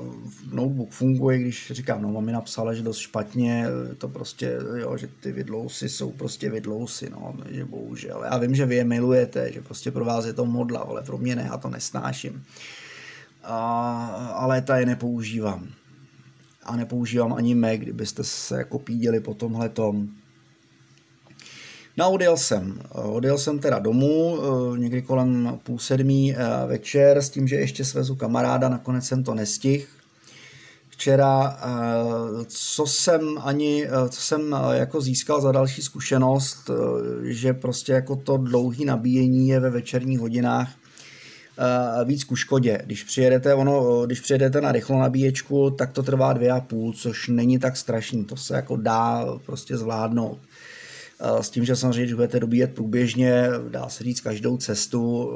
[0.51, 3.65] notebook funguje, když říkám, no mami napsala, že dost špatně,
[3.97, 8.23] to prostě, jo, že ty vidlousy jsou prostě vidlousy, no, že bohužel.
[8.23, 11.17] Já vím, že vy je milujete, že prostě pro vás je to modla, ale pro
[11.17, 12.43] mě ne, já to nesnáším.
[13.43, 15.67] A, ale ta je nepoužívám.
[16.63, 19.69] A nepoužívám ani Mac, kdybyste se jako píděli po tomhle
[21.97, 22.81] No odjel jsem.
[22.91, 27.85] Odjel jsem teda domů eh, někdy kolem půl sedmí eh, večer s tím, že ještě
[27.85, 29.85] svezu kamaráda, nakonec jsem to nestihl.
[30.89, 36.69] Včera, eh, co jsem ani, co jsem jako získal za další zkušenost,
[37.23, 40.69] že prostě jako to dlouhé nabíjení je ve večerních hodinách
[42.05, 42.81] víc ku škodě.
[42.85, 47.27] Když přijedete, ono, když přijedete na rychlou nabíječku, tak to trvá dvě a půl, což
[47.27, 50.39] není tak strašný, to se jako dá prostě zvládnout
[51.41, 55.31] s tím, že samozřejmě, když budete dobíjet průběžně, dá se říct každou cestu,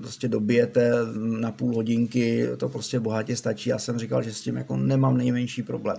[0.00, 3.70] prostě dobijete na půl hodinky, to prostě bohatě stačí.
[3.70, 5.96] Já jsem říkal, že s tím jako nemám nejmenší problém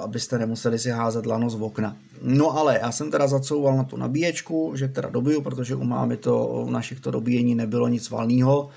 [0.00, 1.96] abyste nemuseli si házet lano z okna.
[2.22, 6.16] No ale já jsem teda zacouval na tu nabíječku, že teda dobiju, protože u mámy
[6.16, 8.68] to, u našich to dobíjení nebylo nic valného.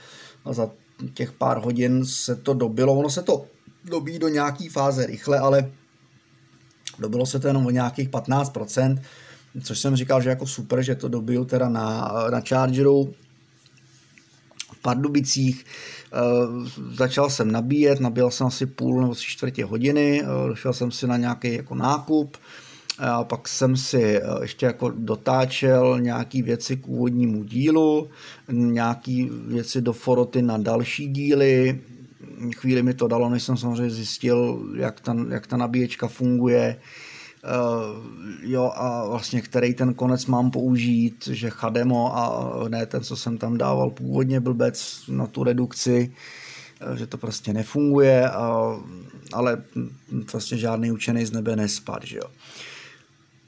[0.45, 0.69] A za
[1.13, 3.45] těch pár hodin se to dobilo, ono se to
[3.85, 5.71] dobí do nějaký fáze rychle, ale
[6.99, 8.99] dobilo se to jenom o nějakých 15%,
[9.63, 13.13] což jsem říkal, že jako super, že to dobiju teda na, na chargeru
[14.73, 15.65] v Pardubicích.
[16.13, 16.17] Eh,
[16.91, 21.07] začal jsem nabíjet, nabíjel jsem asi půl nebo tři čtvrtě hodiny, eh, došel jsem si
[21.07, 22.37] na nějaký jako nákup,
[22.99, 28.09] a pak jsem si eh, ještě jako dotáčel nějaký věci k úvodnímu dílu,
[28.51, 31.81] nějaký věci do foroty na další díly.
[32.55, 36.75] Chvíli mi to dalo, než jsem samozřejmě zjistil, jak ta, jak ta nabíječka funguje.
[37.43, 38.03] Uh,
[38.41, 43.37] jo a vlastně který ten konec mám použít, že chademo a ne ten, co jsem
[43.37, 46.13] tam dával původně blbec na tu redukci,
[46.89, 48.83] uh, že to prostě nefunguje, uh,
[49.33, 49.63] ale
[50.33, 52.29] vlastně žádný učený z nebe nespad, že jo.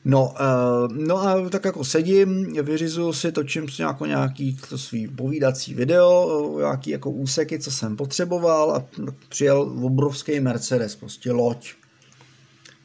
[0.05, 5.07] No, uh, no a tak jako sedím, vyřizuju si, točím si jako nějaký to svý
[5.07, 8.85] povídací video, nějaký jako úseky, co jsem potřeboval a
[9.29, 11.73] přijel obrovský Mercedes, prostě loď.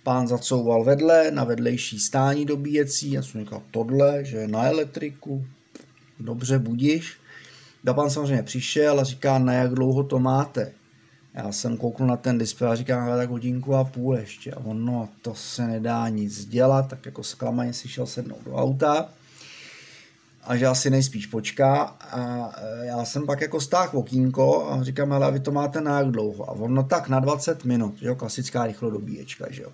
[0.03, 5.47] Pán zacouval vedle, na vedlejší stání dobíjecí, já jsem říkal tohle, že je na elektriku,
[6.21, 7.17] dobře, budíš.
[7.87, 10.73] A pán samozřejmě přišel a říká, na jak dlouho to máte.
[11.35, 14.53] Já jsem kouknul na ten displej a říkám, tak hodinku a půl ještě.
[14.53, 18.55] A on, no, to se nedá nic dělat, tak jako zklamaně si šel sednout do
[18.55, 19.09] auta
[20.47, 25.12] a že asi nejspíš počká a e, já jsem pak jako stáhl okýnko a říkám,
[25.12, 26.51] ale vy to máte na jak dlouho?
[26.51, 29.70] A on, no tak na 20 minut, jo, klasická rychlodobíječka, že jo.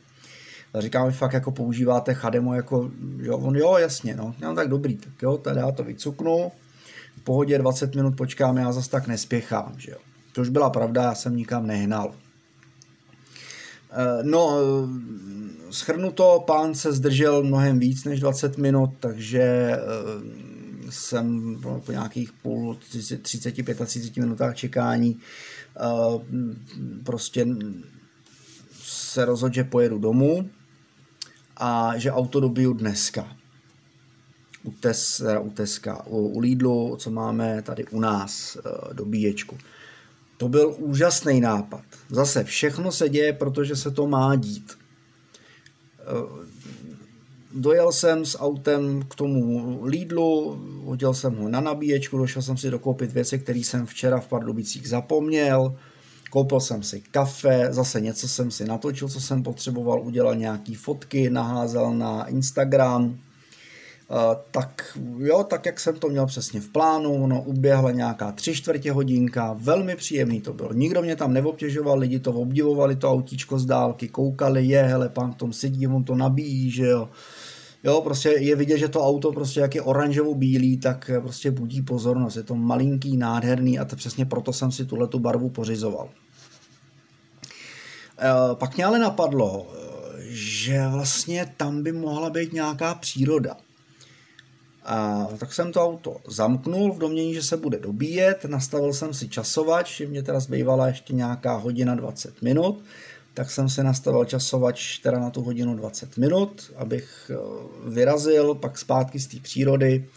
[0.74, 4.68] A říkám, vy fakt jako používáte chademo jako, jo, on, jo, jasně, no, no tak
[4.68, 6.52] dobrý, tak jo, tady já to vycuknu,
[7.16, 9.98] v pohodě 20 minut počkám, já zase tak nespěchám, že jo.
[10.32, 12.14] To už byla pravda, já jsem nikam nehnal.
[13.92, 19.78] Eh, no, eh, schrnuto, pán se zdržel mnohem víc než 20 minut, takže eh,
[20.90, 21.56] jsem
[21.86, 25.20] po nějakých půl 30-35 minutách čekání
[27.04, 27.46] prostě
[28.82, 30.50] se rozhodl, že pojedu domů
[31.56, 33.36] a že auto dobiju dneska.
[34.64, 38.56] U, tes, u Teska, u, u Lidlu, co máme tady u nás,
[38.92, 39.58] dobíječku.
[40.40, 41.82] To byl úžasný nápad.
[42.10, 44.72] Zase všechno se děje, protože se to má dít.
[45.98, 46.46] Eh,
[47.54, 52.70] dojel jsem s autem k tomu Lidlu, hodil jsem ho na nabíječku, došel jsem si
[52.70, 55.76] dokoupit věci, které jsem včera v Pardubicích zapomněl.
[56.30, 61.30] Koupil jsem si kafe, zase něco jsem si natočil, co jsem potřeboval, udělal nějaký fotky,
[61.30, 63.18] naházel na Instagram,
[64.50, 68.92] tak jo, tak jak jsem to měl přesně v plánu, no uběhla nějaká tři čtvrtě
[68.92, 70.72] hodinka, velmi příjemný to bylo.
[70.72, 75.32] Nikdo mě tam neobtěžoval, lidi to obdivovali, to autíčko z dálky, koukali, je, hele, pán
[75.32, 77.08] v tom sedí, on to nabíjí, že jo.
[77.84, 81.82] Jo, prostě je vidět, že to auto prostě jak je oranžovo bílý, tak prostě budí
[81.82, 82.36] pozornost.
[82.36, 86.08] Je to malinký, nádherný a to přesně proto jsem si tuhle tu barvu pořizoval.
[88.18, 89.66] E, pak mě ale napadlo,
[90.28, 93.56] že vlastně tam by mohla být nějaká příroda.
[94.92, 99.28] A tak jsem to auto zamknul v domění, že se bude dobíjet, nastavil jsem si
[99.28, 102.82] časovač, že mě teda zbývala ještě nějaká hodina 20 minut,
[103.34, 107.36] tak jsem si nastavil časovač teda na tu hodinu 20 minut, abych eh,
[107.90, 110.08] vyrazil pak zpátky z té přírody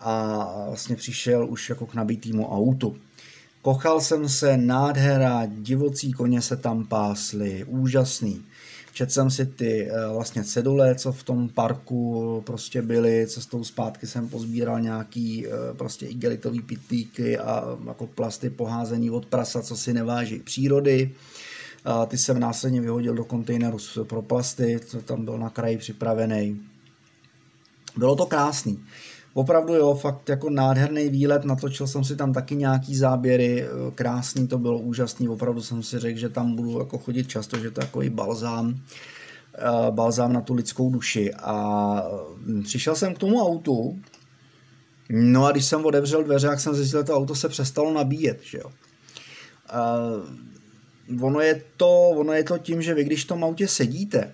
[0.00, 2.96] a vlastně přišel už jako k nabitýmu autu.
[3.62, 8.42] Kochal jsem se, nádhera, divocí koně se tam pásly, úžasný.
[8.92, 14.06] Četl jsem si ty eh, vlastně cedule, co v tom parku prostě byly, cestou zpátky
[14.06, 19.92] jsem pozbíral nějaký eh, prostě igelitový pitlíky a jako plasty poházený od prasa, co si
[19.92, 21.14] neváží přírody.
[21.84, 26.60] A ty jsem následně vyhodil do kontejneru pro plasty, co tam byl na kraji připravený.
[27.96, 28.84] Bylo to krásný
[29.34, 34.48] opravdu jo, fakt jako nádherný výlet, natočil jsem si tam taky nějaký záběry, eh, krásný
[34.48, 37.80] to bylo, úžasný, opravdu jsem si řekl, že tam budu jako chodit často, že to
[37.80, 38.74] je takový balzám,
[39.54, 42.02] eh, balzám na tu lidskou duši a
[42.36, 44.00] hm, přišel jsem k tomu autu,
[45.10, 48.58] no a když jsem otevřel dveře, jak jsem zjistil, to auto se přestalo nabíjet, že
[48.58, 48.70] jo.
[51.10, 54.32] Uh, ono je to, ono je to tím, že vy když v tom autě sedíte,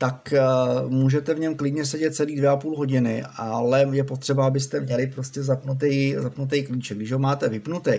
[0.00, 0.34] tak
[0.82, 4.80] uh, můžete v něm klidně sedět celý dvě a půl hodiny, ale je potřeba, abyste
[4.80, 6.96] měli prostě zapnutý, zapnutý klíček.
[6.96, 7.92] Když ho máte vypnutý,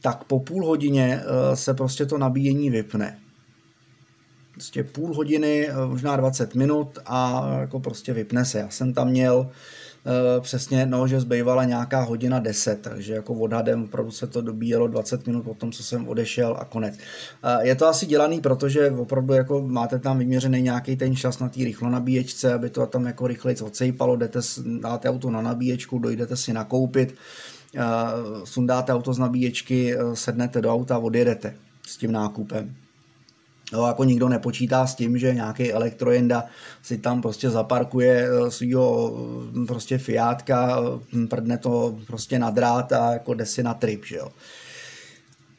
[0.00, 3.18] tak po půl hodině uh, se prostě to nabíjení vypne.
[4.52, 8.58] Prostě půl hodiny, možná 20 minut a jako prostě vypne se.
[8.58, 9.50] Já jsem tam měl Eh,
[10.40, 15.26] přesně, no, že zbývala nějaká hodina 10, takže jako odhadem opravdu se to dobíjelo 20
[15.26, 16.94] minut po tom, co jsem odešel a konec.
[17.44, 21.48] Eh, je to asi dělaný, protože opravdu jako máte tam vyměřený nějaký ten čas na
[21.48, 24.38] té rychlo nabíječce, aby to tam jako rychleji odsejpalo, jdete,
[24.80, 27.14] dáte auto na nabíječku, dojdete si nakoupit,
[27.76, 27.80] eh,
[28.44, 31.54] sundáte auto z nabíječky, sednete do auta a odjedete
[31.86, 32.83] s tím nákupem.
[33.74, 36.44] No, jako nikdo nepočítá s tím, že nějaký elektrojenda
[36.82, 39.12] si tam prostě zaparkuje eh, svýho
[39.52, 40.80] hm, prostě fiátka,
[41.12, 44.28] hm, prdne to prostě na drát a jako jde si na trip, že jo.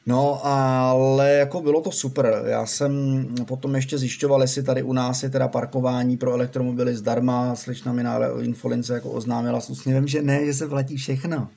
[0.07, 2.43] No, ale jako bylo to super.
[2.45, 7.55] Já jsem potom ještě zjišťoval, jestli tady u nás je teda parkování pro elektromobily zdarma.
[7.55, 11.47] Slečna mi na infolince jako oznámila s úsměvem, že ne, že se platí všechno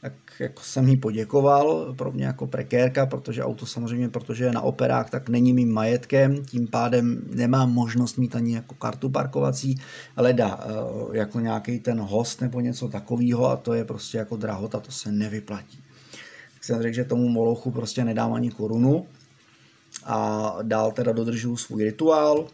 [0.00, 4.60] tak jako jsem jí poděkoval, pro mě jako prekérka, protože auto samozřejmě, protože je na
[4.60, 9.80] operách, tak není mým majetkem, tím pádem nemám možnost mít ani jako kartu parkovací,
[10.16, 14.36] ale dá eh, jako nějaký ten host nebo něco takového a to je prostě jako
[14.36, 15.78] drahota, to se nevyplatí.
[16.54, 19.06] Tak jsem řekl, že tomu molochu prostě nedám ani korunu
[20.04, 22.46] a dál teda dodržuju svůj rituál,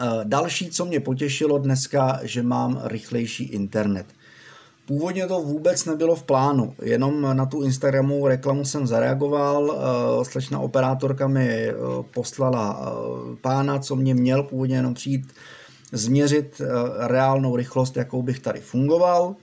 [0.00, 4.06] eh, Další, co mě potěšilo dneska, že mám rychlejší internet.
[4.86, 10.58] Původně to vůbec nebylo v plánu, jenom na tu Instagramovou reklamu jsem zareagoval, eh, slečna
[10.58, 11.74] operátorka mi eh,
[12.14, 15.32] poslala eh, pána, co mě měl původně jenom přijít
[15.92, 16.60] změřit
[16.98, 19.34] reálnou rychlost, jakou bych tady fungoval.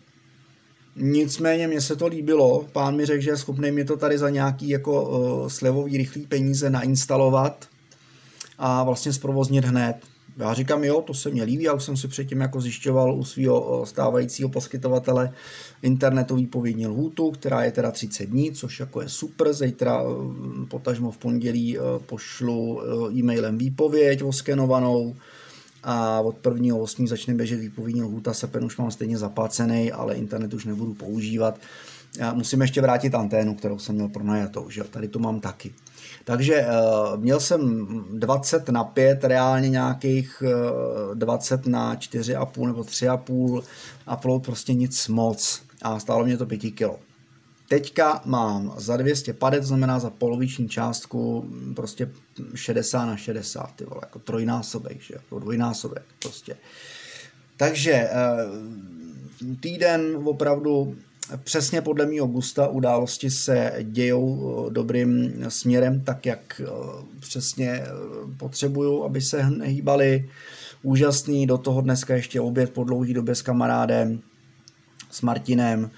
[0.96, 4.30] Nicméně mně se to líbilo, pán mi řekl, že je schopný mi to tady za
[4.30, 7.66] nějaký jako slevový rychlý peníze nainstalovat
[8.58, 9.96] a vlastně zprovoznit hned.
[10.38, 13.24] Já říkám, jo, to se mi líbí, já už jsem si předtím jako zjišťoval u
[13.24, 15.34] svého stávajícího poskytovatele
[15.82, 19.54] internetový povědní lhůtu, která je teda 30 dní, což jako je super.
[19.54, 20.04] Zítra
[20.70, 22.82] potažmo v pondělí pošlu
[23.12, 25.16] e-mailem výpověď oskenovanou
[25.84, 27.08] a od 1.8.
[27.08, 31.60] začne běžet výpovědní lhůta, sepen už mám stejně zaplacený, ale internet už nebudu používat.
[32.20, 35.74] Já musím ještě vrátit anténu, kterou jsem měl pronajatou, že tady to mám taky.
[36.28, 40.44] Takže uh, měl jsem 20 na 5, reálně nějakých
[41.10, 43.64] uh, 20 na 4,5 nebo 3,5
[44.14, 46.84] upload prostě nic moc a stálo mě to 5 kg.
[47.70, 52.10] Teďka mám za 250, to znamená za poloviční částku prostě
[52.56, 55.14] 60 na 60, ty vole, jako trojnásobek, že?
[55.14, 56.58] jako dvojnásobek prostě.
[57.58, 60.96] Takže uh, týden opravdu
[61.36, 66.68] přesně podle mého gusta události se dějou eh, dobrým směrem, tak jak eh,
[67.20, 67.88] přesně eh,
[68.38, 70.30] potřebuju, aby se hýbali.
[70.84, 74.22] Úžasný, do toho dneska ještě oběd po dlouhé době s kamarádem,
[75.12, 75.90] s Martinem.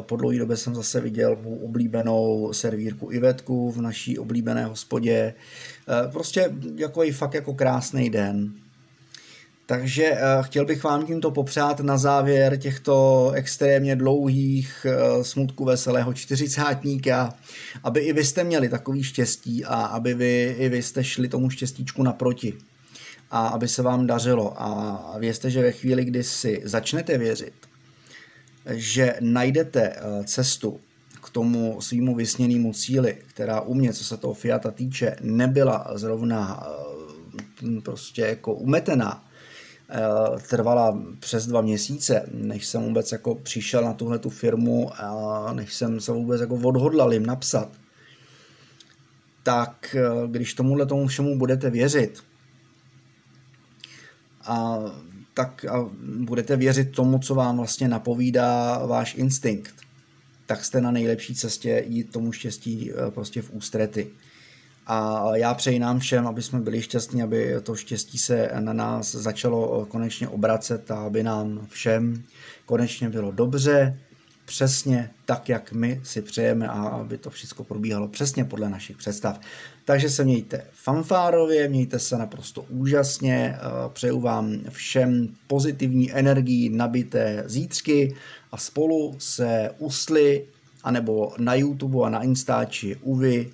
[0.00, 5.34] Po dlouhé době jsem zase viděl mou oblíbenou servírku Ivetku v naší oblíbené hospodě.
[6.12, 8.52] Prostě jako i fakt jako krásný den.
[9.70, 16.14] Takže uh, chtěl bych vám tímto popřát na závěr těchto extrémně dlouhých uh, smutků veselého
[16.14, 17.34] čtyřicátníka,
[17.82, 21.50] aby i vy jste měli takový štěstí a aby vy, i vy jste šli tomu
[21.50, 22.54] štěstíčku naproti
[23.30, 24.62] a aby se vám dařilo.
[24.62, 27.54] A vězte, že ve chvíli, kdy si začnete věřit,
[28.70, 30.80] že najdete uh, cestu
[31.22, 36.66] k tomu svýmu vysněnému cíli, která u mě, co se toho Fiata týče, nebyla zrovna
[37.82, 39.29] prostě jako umetená, Eh,
[40.48, 45.74] trvala přes dva měsíce, než jsem vůbec jako přišel na tuhle tu firmu a než
[45.74, 47.68] jsem se vůbec jako odhodlal jim napsat.
[49.42, 52.22] Tak eh, když tomuhle tomu všemu budete věřit,
[54.44, 54.78] a
[55.34, 59.74] tak a budete věřit tomu, co vám vlastně napovídá váš instinkt,
[60.46, 64.10] tak jste na nejlepší cestě jít tomu štěstí eh, prostě v ústrety.
[64.86, 69.14] A já přeji nám všem, aby jsme byli šťastní, aby to štěstí se na nás
[69.14, 72.22] začalo konečně obracet a aby nám všem
[72.66, 73.98] konečně bylo dobře,
[74.44, 79.40] přesně tak, jak my si přejeme a aby to všechno probíhalo přesně podle našich představ.
[79.84, 83.58] Takže se mějte fanfárově, mějte se naprosto úžasně,
[83.92, 88.14] přeju vám všem pozitivní energii nabité zítřky
[88.52, 90.46] a spolu se usly
[90.82, 93.50] anebo na YouTube a na Instači Uvy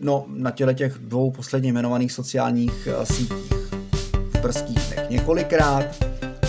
[0.00, 3.52] No, na těle těch dvou posledně jmenovaných sociálních uh, sítích
[4.28, 5.84] v brzkých dnech několikrát,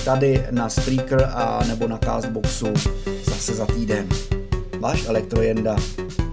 [0.06, 2.74] tady na Spreaker a nebo na Castboxu
[3.24, 4.10] zase za týden.
[4.80, 5.76] Váš elektrojenda.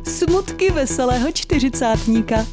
[0.04, 2.46] Smutky veselého čtyřicátníka.